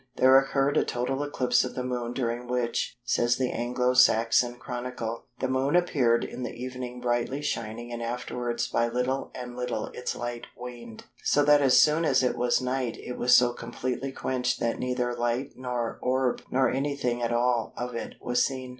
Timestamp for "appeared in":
5.75-6.41